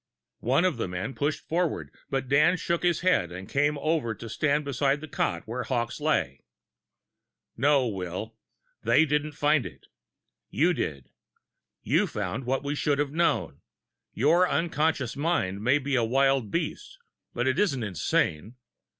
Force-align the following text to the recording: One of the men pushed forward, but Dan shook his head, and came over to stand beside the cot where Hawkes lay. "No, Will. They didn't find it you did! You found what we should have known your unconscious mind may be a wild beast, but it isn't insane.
One 0.39 0.65
of 0.65 0.77
the 0.77 0.87
men 0.87 1.13
pushed 1.13 1.47
forward, 1.47 1.91
but 2.09 2.27
Dan 2.27 2.57
shook 2.57 2.81
his 2.81 3.01
head, 3.01 3.31
and 3.31 3.47
came 3.47 3.77
over 3.77 4.15
to 4.15 4.29
stand 4.29 4.65
beside 4.65 4.99
the 4.99 5.07
cot 5.07 5.43
where 5.45 5.61
Hawkes 5.61 6.01
lay. 6.01 6.39
"No, 7.55 7.85
Will. 7.87 8.33
They 8.81 9.05
didn't 9.05 9.33
find 9.33 9.63
it 9.63 9.85
you 10.49 10.73
did! 10.73 11.11
You 11.83 12.07
found 12.07 12.45
what 12.47 12.63
we 12.63 12.73
should 12.73 12.97
have 12.97 13.11
known 13.11 13.61
your 14.11 14.49
unconscious 14.49 15.15
mind 15.15 15.63
may 15.63 15.77
be 15.77 15.93
a 15.95 16.03
wild 16.03 16.49
beast, 16.49 16.97
but 17.35 17.47
it 17.47 17.59
isn't 17.59 17.83
insane. 17.83 18.55